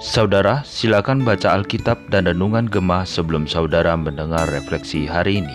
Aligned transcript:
Saudara, 0.00 0.64
silakan 0.64 1.20
baca 1.20 1.52
Alkitab 1.52 2.08
dan 2.08 2.24
Renungan 2.24 2.64
Gemah 2.64 3.04
sebelum 3.04 3.44
saudara 3.44 3.92
mendengar 3.92 4.48
refleksi 4.48 5.04
hari 5.04 5.44
ini. 5.44 5.52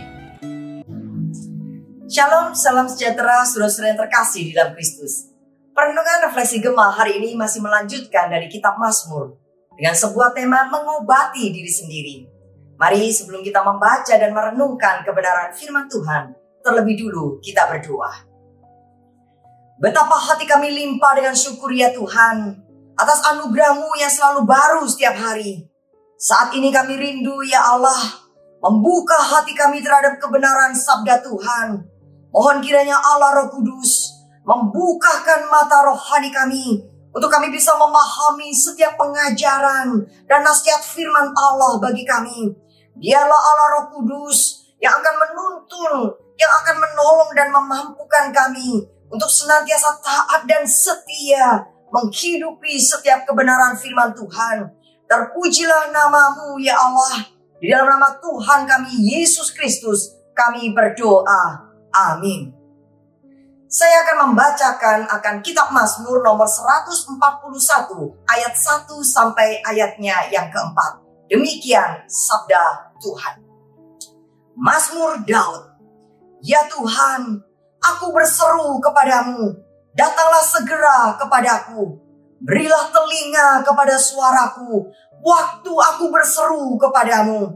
Shalom, 2.06 2.54
salam 2.54 2.86
sejahtera, 2.86 3.42
saudara-saudara 3.50 3.98
yang 3.98 4.02
terkasih 4.06 4.44
di 4.46 4.54
dalam 4.54 4.78
Kristus. 4.78 5.34
Perenungan 5.74 6.30
refleksi 6.30 6.62
Gemah 6.62 6.94
hari 6.94 7.18
ini 7.18 7.34
masih 7.34 7.66
melanjutkan 7.66 8.30
dari 8.30 8.46
kitab 8.46 8.78
Mazmur 8.78 9.34
dengan 9.74 9.98
sebuah 9.98 10.38
tema 10.38 10.70
mengobati 10.70 11.50
diri 11.50 11.72
sendiri. 11.74 12.18
Mari 12.78 13.10
sebelum 13.10 13.42
kita 13.42 13.66
membaca 13.66 14.14
dan 14.14 14.30
merenungkan 14.38 15.02
kebenaran 15.02 15.50
firman 15.50 15.90
Tuhan, 15.90 16.38
terlebih 16.62 17.10
dulu 17.10 17.42
kita 17.42 17.66
berdoa. 17.74 18.33
Betapa 19.84 20.16
hati 20.16 20.48
kami 20.48 20.72
limpah 20.72 21.12
dengan 21.12 21.36
syukur 21.36 21.68
ya 21.76 21.92
Tuhan 21.92 22.56
atas 22.96 23.20
anugerahmu 23.36 23.92
yang 24.00 24.08
selalu 24.08 24.48
baru 24.48 24.88
setiap 24.88 25.12
hari. 25.12 25.68
Saat 26.16 26.56
ini 26.56 26.72
kami 26.72 26.96
rindu 26.96 27.44
ya 27.44 27.60
Allah 27.60 28.24
membuka 28.64 29.20
hati 29.20 29.52
kami 29.52 29.84
terhadap 29.84 30.24
kebenaran 30.24 30.72
sabda 30.72 31.20
Tuhan. 31.20 31.84
Mohon 32.32 32.64
kiranya 32.64 32.96
Allah 32.96 33.44
Roh 33.44 33.52
Kudus 33.52 34.08
membukakan 34.48 35.52
mata 35.52 35.84
rohani 35.84 36.32
kami 36.32 36.80
untuk 37.12 37.28
kami 37.28 37.52
bisa 37.52 37.76
memahami 37.76 38.56
setiap 38.56 38.96
pengajaran 38.96 40.00
dan 40.32 40.48
nasihat 40.48 40.80
firman 40.80 41.28
Allah 41.36 41.84
bagi 41.84 42.08
kami. 42.08 42.56
Dialah 43.04 43.36
Allah 43.52 43.68
Roh 43.76 43.86
Kudus 44.00 44.64
yang 44.80 44.96
akan 44.96 45.16
menuntun, 45.28 46.16
yang 46.40 46.52
akan 46.64 46.76
menolong 46.80 47.32
dan 47.36 47.52
memampukan 47.52 48.32
kami 48.32 48.93
untuk 49.14 49.30
senantiasa 49.30 50.02
taat 50.02 50.42
dan 50.50 50.66
setia 50.66 51.70
menghidupi 51.94 52.82
setiap 52.82 53.30
kebenaran 53.30 53.78
firman 53.78 54.10
Tuhan. 54.18 54.74
Terpujilah 55.06 55.94
namamu 55.94 56.58
ya 56.58 56.74
Allah. 56.74 57.30
Di 57.62 57.70
dalam 57.70 57.94
nama 57.94 58.18
Tuhan 58.18 58.66
kami 58.66 58.92
Yesus 59.14 59.54
Kristus 59.54 60.18
kami 60.34 60.74
berdoa. 60.74 61.70
Amin. 61.94 62.50
Saya 63.70 64.06
akan 64.06 64.30
membacakan 64.30 65.06
akan 65.10 65.36
kitab 65.46 65.70
Mazmur 65.70 66.22
nomor 66.26 66.50
141 66.50 67.18
ayat 68.30 68.54
1 68.54 68.90
sampai 69.02 69.62
ayatnya 69.66 70.30
yang 70.34 70.50
keempat. 70.50 71.02
Demikian 71.30 72.06
sabda 72.06 72.94
Tuhan. 73.02 73.42
Mazmur 74.54 75.26
Daud. 75.26 75.74
Ya 76.44 76.68
Tuhan, 76.70 77.42
aku 77.84 78.16
berseru 78.16 78.80
kepadamu 78.80 79.64
Datanglah 79.94 80.42
segera 80.42 80.98
kepadaku. 81.22 82.02
Berilah 82.42 82.90
telinga 82.90 83.62
kepada 83.62 83.94
suaraku. 83.94 84.90
Waktu 85.22 85.70
aku 85.70 86.10
berseru 86.10 86.74
kepadamu. 86.82 87.54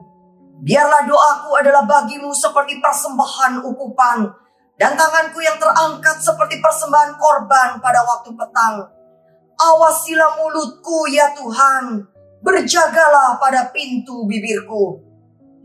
Biarlah 0.62 1.10
doaku 1.10 1.58
adalah 1.58 1.84
bagimu 1.90 2.30
seperti 2.38 2.78
persembahan 2.78 3.66
ukupan. 3.66 4.30
Dan 4.78 4.94
tanganku 4.94 5.42
yang 5.42 5.58
terangkat 5.58 6.22
seperti 6.22 6.62
persembahan 6.62 7.18
korban 7.18 7.82
pada 7.82 8.06
waktu 8.06 8.30
petang. 8.38 8.86
Awasilah 9.58 10.38
mulutku 10.38 11.10
ya 11.10 11.34
Tuhan. 11.34 12.06
Berjagalah 12.46 13.42
pada 13.42 13.74
pintu 13.74 14.30
bibirku. 14.30 15.02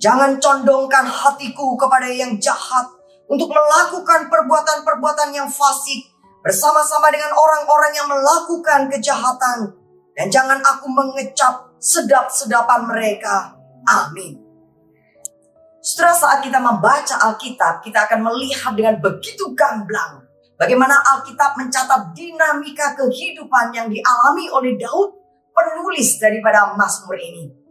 Jangan 0.00 0.40
condongkan 0.40 1.04
hatiku 1.04 1.76
kepada 1.76 2.08
yang 2.08 2.40
jahat 2.40 2.88
untuk 3.32 3.48
melakukan 3.48 4.28
perbuatan-perbuatan 4.28 5.32
yang 5.32 5.48
fasik 5.48 6.12
bersama-sama 6.44 7.08
dengan 7.08 7.32
orang-orang 7.32 7.92
yang 7.96 8.04
melakukan 8.04 8.92
kejahatan. 8.92 9.72
Dan 10.12 10.28
jangan 10.28 10.60
aku 10.60 10.92
mengecap 10.92 11.72
sedap-sedapan 11.80 12.84
mereka. 12.84 13.56
Amin. 13.88 14.36
Setelah 15.80 16.12
saat 16.12 16.38
kita 16.44 16.60
membaca 16.60 17.16
Alkitab, 17.32 17.80
kita 17.80 18.04
akan 18.04 18.20
melihat 18.20 18.76
dengan 18.76 19.00
begitu 19.00 19.56
gamblang 19.56 20.22
bagaimana 20.60 20.94
Alkitab 21.16 21.56
mencatat 21.56 22.12
dinamika 22.12 22.94
kehidupan 22.94 23.72
yang 23.74 23.88
dialami 23.88 24.46
oleh 24.52 24.76
Daud, 24.76 25.10
penulis 25.50 26.20
daripada 26.20 26.76
Mazmur 26.76 27.16
ini. 27.16 27.61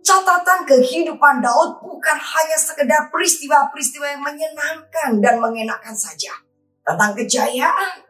Catatan 0.00 0.64
kehidupan 0.64 1.44
Daud 1.44 1.84
bukan 1.84 2.16
hanya 2.16 2.56
sekedar 2.56 3.12
peristiwa-peristiwa 3.12 4.16
yang 4.16 4.24
menyenangkan 4.24 5.20
dan 5.20 5.36
mengenakan 5.36 5.92
saja 5.92 6.32
tentang 6.80 7.12
kejayaan, 7.12 8.00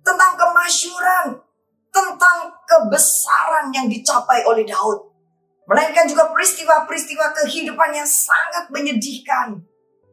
tentang 0.00 0.32
kemasyuran, 0.34 1.36
tentang 1.92 2.38
kebesaran 2.64 3.68
yang 3.68 3.86
dicapai 3.86 4.48
oleh 4.48 4.64
Daud. 4.64 5.12
Melainkan 5.66 6.08
juga 6.08 6.30
peristiwa-peristiwa 6.32 7.34
kehidupan 7.42 7.90
yang 7.92 8.08
sangat 8.08 8.70
menyedihkan. 8.72 9.60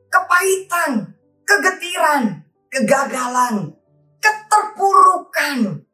Kepahitan, 0.10 1.14
kegetiran, 1.46 2.42
kegagalan, 2.68 3.72
keterpurukan. 4.18 5.88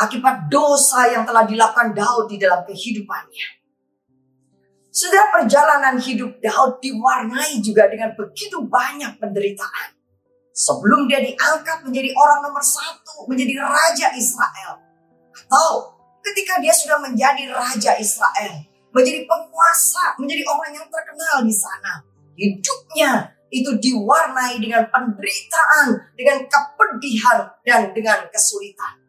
Akibat 0.00 0.48
dosa 0.48 1.06
yang 1.12 1.22
telah 1.28 1.44
dilakukan 1.44 1.92
Daud 1.92 2.26
di 2.32 2.40
dalam 2.40 2.64
kehidupannya. 2.64 3.61
Sudah 4.92 5.32
perjalanan 5.32 5.96
hidup 5.96 6.36
Daud 6.44 6.76
diwarnai 6.84 7.64
juga 7.64 7.88
dengan 7.88 8.12
begitu 8.12 8.60
banyak 8.60 9.16
penderitaan. 9.16 9.96
Sebelum 10.52 11.08
dia 11.08 11.24
diangkat 11.24 11.80
menjadi 11.88 12.12
orang 12.12 12.44
nomor 12.44 12.60
satu, 12.60 13.24
menjadi 13.24 13.56
Raja 13.56 14.12
Israel. 14.12 14.84
Atau 15.32 15.96
ketika 16.20 16.60
dia 16.60 16.76
sudah 16.76 17.00
menjadi 17.00 17.48
Raja 17.48 17.96
Israel, 17.96 18.68
menjadi 18.92 19.24
penguasa, 19.24 20.12
menjadi 20.20 20.44
orang 20.44 20.76
yang 20.76 20.86
terkenal 20.92 21.40
di 21.40 21.54
sana. 21.56 22.04
Hidupnya 22.36 23.32
itu 23.48 23.72
diwarnai 23.72 24.60
dengan 24.60 24.84
penderitaan, 24.92 26.12
dengan 26.12 26.44
kepedihan, 26.44 27.48
dan 27.64 27.96
dengan 27.96 28.28
kesulitan. 28.28 29.00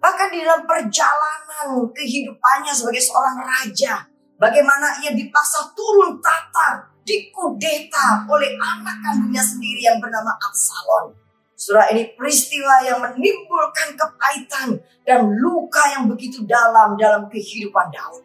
Bahkan 0.00 0.28
di 0.32 0.40
dalam 0.40 0.64
perjalanan 0.64 1.92
kehidupannya 1.92 2.72
sebagai 2.72 3.04
seorang 3.04 3.36
raja, 3.44 4.09
bagaimana 4.40 5.04
ia 5.04 5.12
dipaksa 5.12 5.76
turun 5.76 6.16
tata 6.24 6.88
dikudeta 7.04 8.24
oleh 8.24 8.56
anak 8.56 8.96
kandungnya 9.04 9.44
sendiri 9.44 9.84
yang 9.84 10.00
bernama 10.00 10.32
Absalom. 10.40 11.12
Surah 11.60 11.92
ini 11.92 12.16
peristiwa 12.16 12.80
yang 12.80 13.04
menimbulkan 13.04 13.92
kepahitan 13.92 14.80
dan 15.04 15.28
luka 15.44 15.84
yang 15.92 16.08
begitu 16.08 16.48
dalam 16.48 16.96
dalam 16.96 17.28
kehidupan 17.28 17.92
Daud. 17.92 18.24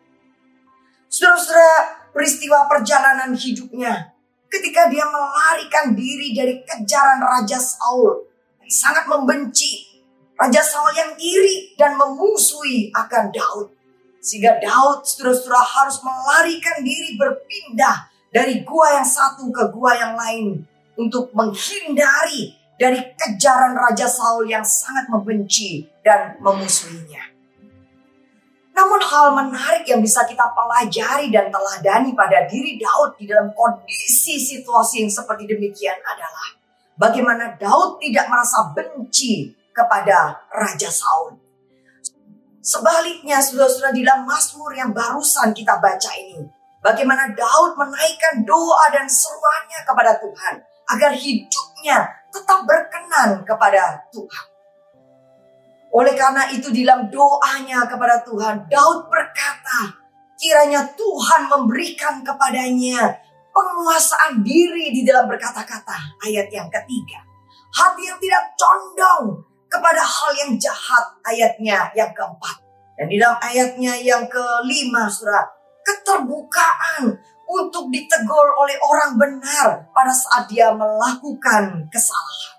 Saudara-saudara, 1.12 2.08
peristiwa 2.16 2.64
perjalanan 2.72 3.36
hidupnya 3.36 4.16
ketika 4.48 4.88
dia 4.88 5.04
melarikan 5.04 5.92
diri 5.92 6.32
dari 6.32 6.64
kejaran 6.64 7.20
Raja 7.20 7.60
Saul 7.60 8.24
sangat 8.72 9.04
membenci 9.12 10.00
Raja 10.40 10.64
Saul 10.64 10.96
yang 10.96 11.12
iri 11.20 11.76
dan 11.76 12.00
memusuhi 12.00 12.92
akan 12.96 13.36
Daud. 13.36 13.75
Sehingga 14.26 14.58
Daud 14.58 15.06
saudara-saudara 15.06 15.62
harus 15.62 16.02
melarikan 16.02 16.82
diri 16.82 17.14
berpindah 17.14 18.10
dari 18.34 18.66
gua 18.66 18.98
yang 18.98 19.06
satu 19.06 19.54
ke 19.54 19.70
gua 19.70 19.94
yang 19.94 20.18
lain 20.18 20.66
untuk 20.98 21.30
menghindari 21.38 22.58
dari 22.82 23.00
kejaran 23.14 23.78
Raja 23.78 24.10
Saul 24.10 24.50
yang 24.50 24.66
sangat 24.66 25.14
membenci 25.14 25.86
dan 26.02 26.42
memusuhinya. 26.42 27.38
Namun 28.76 29.00
hal 29.00 29.32
menarik 29.32 29.88
yang 29.88 30.04
bisa 30.04 30.28
kita 30.28 30.52
pelajari 30.52 31.32
dan 31.32 31.48
teladani 31.48 32.12
pada 32.12 32.44
diri 32.44 32.76
Daud 32.76 33.16
di 33.16 33.30
dalam 33.30 33.54
kondisi 33.56 34.36
situasi 34.36 35.06
yang 35.06 35.14
seperti 35.14 35.48
demikian 35.48 35.96
adalah 36.04 36.60
bagaimana 37.00 37.56
Daud 37.56 38.04
tidak 38.04 38.28
merasa 38.28 38.74
benci 38.76 39.56
kepada 39.72 40.44
Raja 40.52 40.92
Saul. 40.92 41.45
Sebaliknya, 42.66 43.38
saudara-saudara, 43.38 43.94
di 43.94 44.02
dalam 44.02 44.26
Mazmur 44.26 44.74
yang 44.74 44.90
barusan 44.90 45.54
kita 45.54 45.78
baca 45.78 46.12
ini, 46.18 46.50
Bagaimana 46.86 47.34
Daud 47.34 47.74
menaikkan 47.82 48.46
doa 48.46 48.94
dan 48.94 49.10
seruannya 49.10 49.82
kepada 49.90 50.22
Tuhan 50.22 50.56
agar 50.94 51.18
hidupnya 51.18 51.98
tetap 52.30 52.62
berkenan 52.62 53.42
kepada 53.42 54.06
Tuhan. 54.14 54.46
Oleh 55.90 56.14
karena 56.14 56.46
itu 56.54 56.70
di 56.70 56.86
dalam 56.86 57.10
doanya 57.10 57.90
kepada 57.90 58.22
Tuhan, 58.22 58.70
Daud 58.70 59.10
berkata, 59.10 59.98
kiranya 60.38 60.86
Tuhan 60.94 61.50
memberikan 61.50 62.22
kepadanya 62.22 63.18
penguasaan 63.50 64.46
diri 64.46 64.94
di 64.94 65.02
dalam 65.02 65.26
berkata-kata. 65.26 66.22
Ayat 66.22 66.54
yang 66.54 66.70
ketiga. 66.70 67.18
Hati 67.74 68.14
yang 68.14 68.22
tidak 68.22 68.54
condong 68.54 69.42
kepada 69.76 70.00
hal 70.00 70.32
yang 70.40 70.52
jahat. 70.56 71.06
Ayatnya 71.28 71.92
yang 71.92 72.16
keempat. 72.16 72.64
Dan 72.96 73.12
di 73.12 73.20
dalam 73.20 73.36
ayatnya 73.44 74.00
yang 74.00 74.24
kelima, 74.32 75.12
surat 75.12 75.52
keterbukaan 75.84 77.20
untuk 77.46 77.92
ditegur 77.94 78.48
oleh 78.58 78.74
orang 78.82 79.12
benar 79.20 79.86
pada 79.94 80.10
saat 80.10 80.50
dia 80.50 80.74
melakukan 80.74 81.86
kesalahan. 81.92 82.56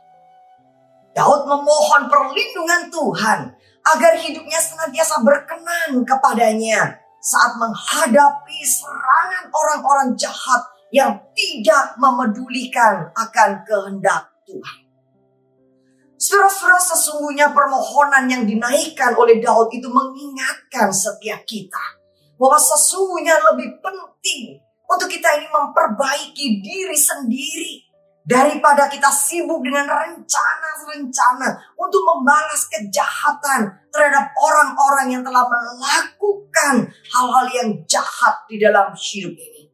Daud 1.16 1.48
memohon 1.48 2.12
perlindungan 2.12 2.92
Tuhan 2.92 3.40
agar 3.82 4.12
hidupnya 4.20 4.60
senantiasa 4.60 5.24
berkenan 5.24 6.04
kepadanya 6.04 7.00
saat 7.18 7.56
menghadapi 7.58 8.60
serangan 8.62 9.50
orang-orang 9.50 10.14
jahat 10.14 10.62
yang 10.94 11.18
tidak 11.34 11.98
memedulikan 11.98 13.10
akan 13.16 13.50
kehendak 13.66 14.30
Tuhan. 14.46 14.85
Saudara-saudara 16.26 16.82
sesungguhnya 16.82 17.54
permohonan 17.54 18.26
yang 18.26 18.42
dinaikkan 18.42 19.14
oleh 19.14 19.38
Daud 19.38 19.70
itu 19.70 19.86
mengingatkan 19.86 20.90
setiap 20.90 21.46
kita 21.46 22.02
bahwa 22.34 22.58
sesungguhnya 22.58 23.38
lebih 23.54 23.78
penting 23.78 24.58
untuk 24.90 25.06
kita 25.06 25.38
ini 25.38 25.46
memperbaiki 25.46 26.66
diri 26.66 26.98
sendiri 26.98 27.86
daripada 28.26 28.90
kita 28.90 29.06
sibuk 29.06 29.62
dengan 29.62 29.86
rencana-rencana 29.86 31.78
untuk 31.78 32.02
membalas 32.02 32.66
kejahatan 32.74 33.70
terhadap 33.94 34.34
orang-orang 34.34 35.14
yang 35.14 35.22
telah 35.22 35.46
melakukan 35.46 36.90
hal-hal 36.90 37.46
yang 37.54 37.70
jahat 37.86 38.34
di 38.50 38.58
dalam 38.58 38.90
hidup 38.98 39.30
ini. 39.30 39.70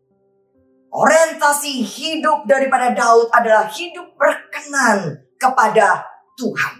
Orientasi 0.93 1.81
hidup 1.81 2.45
daripada 2.45 2.93
Daud 2.93 3.33
adalah 3.33 3.73
hidup 3.73 4.13
berkenan 4.21 5.25
kepada 5.41 6.12
Tuhan. 6.43 6.75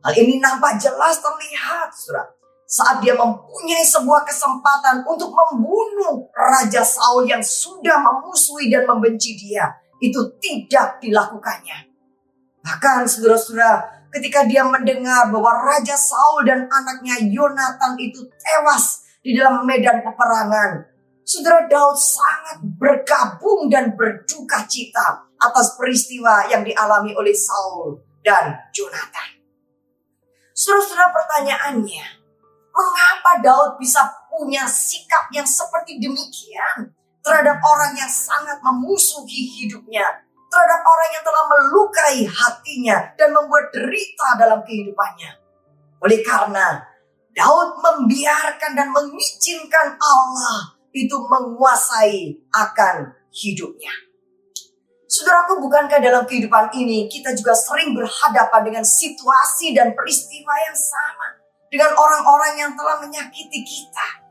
Hal 0.00 0.14
ini 0.16 0.40
nampak 0.40 0.80
jelas 0.80 1.20
terlihat, 1.20 1.92
saudara 1.92 2.32
saat 2.64 3.04
dia 3.04 3.12
mempunyai 3.12 3.84
sebuah 3.84 4.24
kesempatan 4.24 5.04
untuk 5.04 5.30
membunuh 5.30 6.26
Raja 6.32 6.80
Saul 6.80 7.28
yang 7.28 7.44
sudah 7.44 8.00
memusuhi 8.00 8.72
dan 8.72 8.88
membenci 8.88 9.36
dia, 9.36 9.68
itu 10.00 10.18
tidak 10.40 10.98
dilakukannya. 10.98 11.92
Bahkan 12.64 13.04
saudara-saudara, 13.04 14.08
ketika 14.10 14.48
dia 14.48 14.64
mendengar 14.64 15.28
bahwa 15.28 15.52
Raja 15.60 15.94
Saul 15.94 16.48
dan 16.48 16.64
anaknya 16.64 17.20
Yonatan 17.20 18.00
itu 18.00 18.24
tewas 18.40 19.04
di 19.20 19.36
dalam 19.36 19.68
medan 19.68 20.00
peperangan, 20.00 20.88
saudara 21.20 21.68
Daud 21.68 22.00
sangat 22.00 22.64
bergabung 22.80 23.68
dan 23.68 23.92
berduka 23.92 24.64
cita 24.64 25.28
atas 25.36 25.76
peristiwa 25.76 26.48
yang 26.48 26.64
dialami 26.64 27.12
oleh 27.12 27.36
Saul 27.36 28.00
dan 28.24 28.56
Jonathan. 28.72 29.30
Saudara-saudara 30.56 31.12
pertanyaannya, 31.12 32.24
Mengapa 32.74 33.38
Daud 33.38 33.78
bisa 33.78 34.02
punya 34.26 34.66
sikap 34.66 35.30
yang 35.30 35.46
seperti 35.46 36.02
demikian 36.02 36.90
terhadap 37.22 37.62
orang 37.62 37.94
yang 37.94 38.10
sangat 38.10 38.58
memusuhi 38.66 39.46
hidupnya, 39.62 40.02
terhadap 40.50 40.82
orang 40.82 41.10
yang 41.14 41.22
telah 41.22 41.44
melukai 41.54 42.26
hatinya 42.26 43.14
dan 43.14 43.30
membuat 43.30 43.70
derita 43.70 44.28
dalam 44.34 44.58
kehidupannya? 44.66 45.38
Oleh 46.02 46.18
karena 46.26 46.82
Daud 47.30 47.78
membiarkan 47.78 48.74
dan 48.74 48.90
mengizinkan 48.90 49.94
Allah 49.94 50.74
itu 50.90 51.14
menguasai 51.14 52.42
akan 52.50 53.14
hidupnya. 53.30 53.94
Saudaraku, 55.14 55.62
bukankah 55.62 56.02
dalam 56.02 56.26
kehidupan 56.26 56.74
ini 56.74 57.06
kita 57.06 57.30
juga 57.38 57.54
sering 57.54 57.94
berhadapan 57.94 58.62
dengan 58.66 58.82
situasi 58.82 59.70
dan 59.70 59.94
peristiwa 59.94 60.54
yang 60.66 60.74
sama? 60.74 61.44
dengan 61.74 61.90
orang-orang 61.90 62.54
yang 62.54 62.72
telah 62.78 63.02
menyakiti 63.02 63.66
kita. 63.66 64.22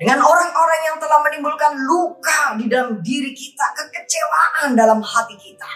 Dengan 0.00 0.24
orang-orang 0.24 0.80
yang 0.88 0.96
telah 0.96 1.20
menimbulkan 1.20 1.76
luka 1.76 2.56
di 2.56 2.64
dalam 2.64 3.04
diri 3.04 3.36
kita, 3.36 3.76
kekecewaan 3.76 4.72
dalam 4.72 5.04
hati 5.04 5.36
kita. 5.36 5.68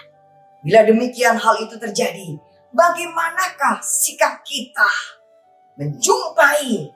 Bila 0.65 0.81
demikian 0.81 1.37
hal 1.37 1.61
itu 1.61 1.77
terjadi, 1.77 2.41
bagaimanakah 2.73 3.77
sikap 3.85 4.41
kita 4.41 4.89
menjumpai 5.77 6.89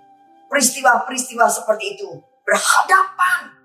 peristiwa-peristiwa 0.49 1.45
seperti 1.45 1.93
itu? 1.93 2.09
Berhadapan 2.41 3.58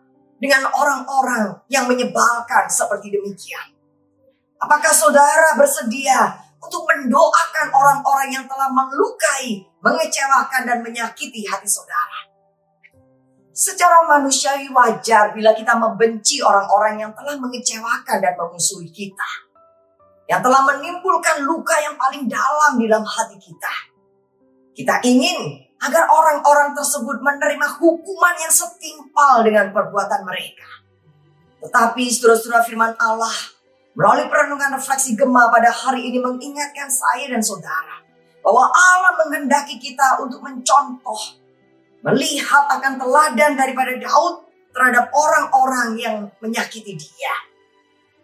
dengan 0.45 0.69
orang-orang 0.69 1.65
yang 1.73 1.89
menyebalkan 1.89 2.69
seperti 2.69 3.09
demikian. 3.09 3.73
Apakah 4.61 4.93
saudara 4.93 5.57
bersedia 5.57 6.45
untuk 6.65 6.89
mendoakan 6.89 7.69
orang-orang 7.73 8.29
yang 8.33 8.45
telah 8.49 8.73
melukai, 8.73 9.69
mengecewakan, 9.85 10.63
dan 10.65 10.79
menyakiti 10.81 11.45
hati 11.45 11.69
saudara. 11.69 12.33
Secara 13.55 14.03
manusiawi 14.09 14.67
wajar 14.73 15.31
bila 15.31 15.55
kita 15.55 15.79
membenci 15.79 16.43
orang-orang 16.43 17.07
yang 17.07 17.13
telah 17.15 17.39
mengecewakan 17.39 18.19
dan 18.19 18.35
memusuhi 18.35 18.91
kita. 18.91 19.31
Yang 20.27 20.41
telah 20.51 20.63
menimbulkan 20.65 21.45
luka 21.45 21.77
yang 21.85 21.95
paling 22.01 22.27
dalam 22.27 22.81
di 22.81 22.89
dalam 22.89 23.05
hati 23.05 23.37
kita. 23.39 23.75
Kita 24.75 24.95
ingin 25.07 25.64
agar 25.85 26.09
orang-orang 26.09 26.73
tersebut 26.73 27.21
menerima 27.21 27.67
hukuman 27.81 28.35
yang 28.41 28.53
setimpal 28.53 29.45
dengan 29.45 29.69
perbuatan 29.71 30.25
mereka. 30.25 30.69
Tetapi 31.61 32.05
saudara-saudara 32.09 32.65
firman 32.65 32.93
Allah 33.01 33.55
Melalui 33.95 34.27
perenungan 34.27 34.75
refleksi 34.75 35.15
Gema 35.15 35.55
pada 35.55 35.71
hari 35.71 36.11
ini 36.11 36.19
mengingatkan 36.19 36.91
saya 36.91 37.31
dan 37.31 37.39
saudara 37.39 38.03
bahwa 38.43 38.67
Allah 38.67 39.15
menghendaki 39.23 39.79
kita 39.79 40.19
untuk 40.19 40.43
mencontoh, 40.43 41.39
melihat 42.03 42.67
akan 42.75 42.99
teladan 42.99 43.55
daripada 43.55 43.95
Daud 43.95 44.51
terhadap 44.75 45.15
orang-orang 45.15 45.95
yang 45.95 46.17
menyakiti 46.43 46.99
dia. 46.99 47.35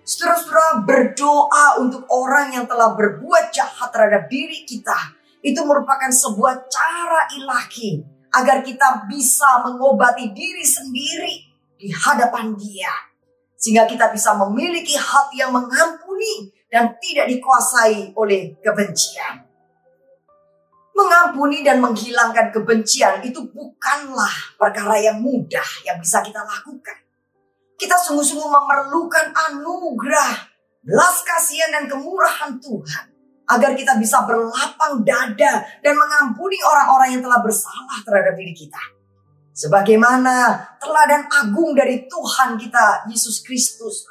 Saudara-saudara 0.02 0.82
berdoa 0.82 1.78
untuk 1.78 2.02
orang 2.10 2.50
yang 2.50 2.66
telah 2.66 2.98
berbuat 2.98 3.54
jahat 3.54 3.94
terhadap 3.94 4.26
diri 4.26 4.66
kita. 4.66 5.19
Itu 5.40 5.64
merupakan 5.64 6.12
sebuah 6.12 6.68
cara 6.68 7.24
ilahi 7.32 8.04
agar 8.30 8.62
kita 8.62 9.08
bisa 9.08 9.64
mengobati 9.64 10.30
diri 10.36 10.62
sendiri 10.62 11.34
di 11.80 11.88
hadapan 11.90 12.52
dia 12.54 12.92
sehingga 13.60 13.84
kita 13.84 14.08
bisa 14.08 14.32
memiliki 14.40 14.96
hati 14.96 15.44
yang 15.44 15.52
mengampuni 15.52 16.48
dan 16.72 16.96
tidak 16.96 17.28
dikuasai 17.28 18.16
oleh 18.16 18.56
kebencian. 18.64 19.44
Mengampuni 20.96 21.60
dan 21.60 21.80
menghilangkan 21.80 22.52
kebencian 22.52 23.20
itu 23.20 23.44
bukanlah 23.52 24.56
perkara 24.56 24.96
yang 25.00 25.20
mudah 25.20 25.64
yang 25.84 26.00
bisa 26.00 26.24
kita 26.24 26.40
lakukan. 26.40 26.96
Kita 27.76 27.96
sungguh-sungguh 27.96 28.48
memerlukan 28.48 29.32
anugerah, 29.32 30.32
belas 30.84 31.16
kasihan 31.24 31.72
dan 31.72 31.84
kemurahan 31.88 32.56
Tuhan 32.60 33.09
agar 33.50 33.74
kita 33.74 33.98
bisa 33.98 34.22
berlapang 34.22 35.02
dada 35.02 35.66
dan 35.82 35.94
mengampuni 35.98 36.56
orang-orang 36.62 37.18
yang 37.18 37.22
telah 37.26 37.42
bersalah 37.42 37.98
terhadap 38.06 38.38
diri 38.38 38.54
kita. 38.54 38.78
Sebagaimana 39.50 40.56
teladan 40.78 41.26
agung 41.28 41.74
dari 41.74 42.06
Tuhan 42.06 42.56
kita 42.56 43.10
Yesus 43.10 43.42
Kristus 43.42 44.06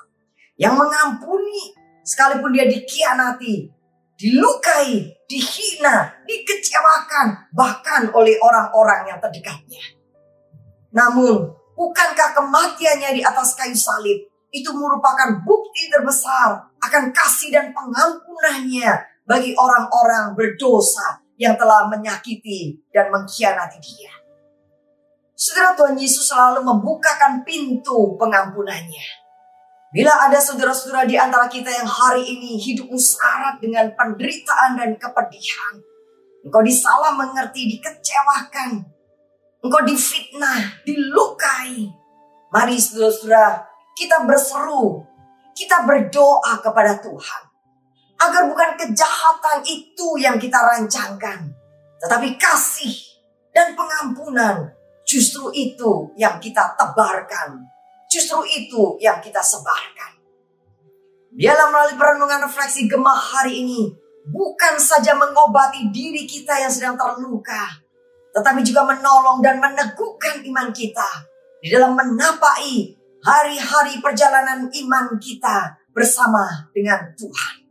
yang 0.60 0.76
mengampuni 0.76 1.74
sekalipun 2.04 2.52
dia 2.52 2.68
dikhianati, 2.68 3.72
dilukai, 4.20 5.16
dihina, 5.26 6.20
dikecewakan 6.28 7.50
bahkan 7.56 8.12
oleh 8.12 8.36
orang-orang 8.44 9.16
yang 9.16 9.20
terdekatnya. 9.24 9.82
Namun, 10.92 11.56
bukankah 11.80 12.36
kematiannya 12.36 13.16
di 13.16 13.22
atas 13.24 13.56
kayu 13.56 13.78
salib 13.78 14.28
itu 14.50 14.70
merupakan 14.74 15.40
bukti 15.46 15.88
terbesar 15.88 16.74
akan 16.82 17.04
kasih 17.14 17.54
dan 17.54 17.70
pengampunannya 17.70 18.90
bagi 19.30 19.54
orang-orang 19.54 20.34
berdosa 20.34 21.22
yang 21.38 21.54
telah 21.54 21.86
menyakiti 21.86 22.82
dan 22.90 23.14
mengkhianati 23.14 23.78
dia. 23.78 24.10
Saudara 25.38 25.78
Tuhan 25.78 25.96
Yesus 26.02 26.26
selalu 26.26 26.66
membukakan 26.66 27.46
pintu 27.46 28.18
pengampunannya. 28.18 29.08
Bila 29.94 30.26
ada 30.26 30.42
saudara-saudara 30.42 31.06
di 31.06 31.14
antara 31.14 31.46
kita 31.46 31.70
yang 31.70 31.86
hari 31.86 32.26
ini 32.26 32.58
hidupmu 32.58 32.98
syarat 32.98 33.62
dengan 33.62 33.94
penderitaan 33.94 34.82
dan 34.82 34.98
kepedihan. 34.98 35.78
Engkau 36.44 36.66
disalah 36.66 37.14
mengerti, 37.14 37.78
dikecewakan. 37.78 38.82
Engkau 39.62 39.82
difitnah, 39.86 40.82
dilukai. 40.84 41.86
Mari 42.50 42.76
saudara-saudara 42.82 43.70
kita 43.94 44.26
berseru, 44.26 45.06
kita 45.54 45.86
berdoa 45.86 46.60
kepada 46.66 46.98
Tuhan. 46.98 47.49
Agar 48.20 48.52
bukan 48.52 48.76
kejahatan 48.76 49.64
itu 49.64 50.20
yang 50.20 50.36
kita 50.36 50.60
rancangkan. 50.60 51.56
Tetapi 52.00 52.36
kasih 52.36 52.96
dan 53.56 53.76
pengampunan 53.76 54.80
Justru 55.10 55.50
itu 55.58 56.14
yang 56.22 56.38
kita 56.38 56.78
tebarkan. 56.78 57.66
Justru 58.06 58.46
itu 58.46 58.94
yang 59.02 59.18
kita 59.18 59.42
sebarkan. 59.42 60.22
Biarlah 61.34 61.74
melalui 61.74 61.98
perenungan 61.98 62.46
refleksi 62.46 62.86
gemah 62.86 63.18
hari 63.18 63.66
ini 63.66 63.90
bukan 64.30 64.78
saja 64.78 65.18
mengobati 65.18 65.90
diri 65.90 66.30
kita 66.30 66.62
yang 66.62 66.70
sedang 66.70 66.94
terluka, 66.94 67.82
tetapi 68.38 68.62
juga 68.62 68.86
menolong 68.86 69.42
dan 69.42 69.58
meneguhkan 69.58 70.46
iman 70.46 70.70
kita 70.70 71.10
di 71.66 71.74
dalam 71.74 71.98
menapai 71.98 72.94
hari-hari 73.26 73.98
perjalanan 74.06 74.70
iman 74.70 75.06
kita 75.18 75.74
bersama 75.90 76.70
dengan 76.70 77.18
Tuhan. 77.18 77.69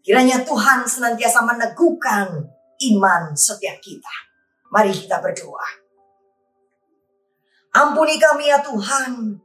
Kiranya 0.00 0.40
Tuhan 0.44 0.88
senantiasa 0.88 1.44
meneguhkan 1.44 2.48
iman 2.92 3.22
setiap 3.36 3.76
kita. 3.84 4.14
Mari 4.72 4.96
kita 4.96 5.20
berdoa. 5.20 5.68
Ampuni 7.76 8.16
kami 8.16 8.48
ya 8.48 8.58
Tuhan. 8.64 9.36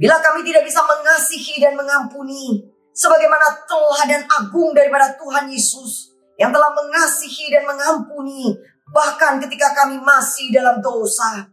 Bila 0.00 0.16
kami 0.18 0.40
tidak 0.44 0.64
bisa 0.66 0.80
mengasihi 0.82 1.60
dan 1.60 1.76
mengampuni. 1.76 2.64
Sebagaimana 2.90 3.64
teladan 3.64 4.26
agung 4.26 4.74
daripada 4.74 5.14
Tuhan 5.14 5.46
Yesus. 5.48 6.10
Yang 6.40 6.56
telah 6.58 6.70
mengasihi 6.72 7.52
dan 7.52 7.64
mengampuni. 7.68 8.56
Bahkan 8.90 9.38
ketika 9.46 9.76
kami 9.76 10.00
masih 10.02 10.50
dalam 10.50 10.82
dosa. 10.82 11.46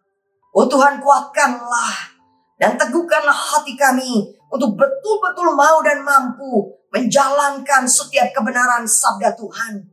Oh 0.56 0.66
Tuhan 0.66 0.98
kuatkanlah. 0.98 2.18
Dan 2.58 2.74
teguhkanlah 2.74 3.36
hati 3.36 3.78
kami. 3.78 4.37
Untuk 4.48 4.80
betul-betul 4.80 5.54
mau 5.56 5.84
dan 5.84 6.04
mampu. 6.04 6.76
Menjalankan 6.88 7.84
setiap 7.84 8.32
kebenaran 8.32 8.88
sabda 8.88 9.36
Tuhan. 9.36 9.84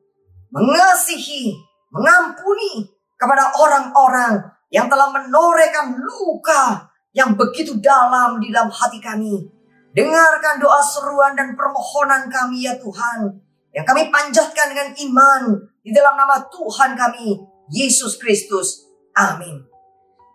Mengasihi, 0.54 1.58
mengampuni 1.90 2.86
kepada 3.18 3.50
orang-orang 3.58 4.38
yang 4.70 4.86
telah 4.86 5.10
menorehkan 5.10 5.98
luka 5.98 6.90
yang 7.14 7.38
begitu 7.38 7.78
dalam 7.78 8.38
di 8.38 8.50
dalam 8.50 8.70
hati 8.70 8.98
kami. 9.02 9.50
Dengarkan 9.94 10.58
doa 10.58 10.82
seruan 10.82 11.38
dan 11.38 11.54
permohonan 11.54 12.26
kami 12.26 12.66
ya 12.66 12.74
Tuhan. 12.78 13.30
Yang 13.74 13.86
kami 13.90 14.02
panjatkan 14.10 14.66
dengan 14.74 14.90
iman 14.94 15.42
di 15.82 15.90
dalam 15.94 16.18
nama 16.18 16.42
Tuhan 16.50 16.98
kami, 16.98 17.38
Yesus 17.70 18.18
Kristus. 18.18 18.86
Amin. 19.14 19.62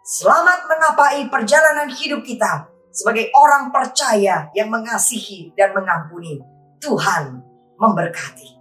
Selamat 0.04 0.64
menapai 0.68 1.28
perjalanan 1.28 1.92
hidup 1.92 2.24
kita 2.24 2.69
sebagai 2.92 3.32
orang 3.38 3.72
percaya 3.72 4.50
yang 4.54 4.70
mengasihi 4.70 5.54
dan 5.56 5.72
mengampuni. 5.74 6.42
Tuhan 6.80 7.44
memberkati. 7.80 8.59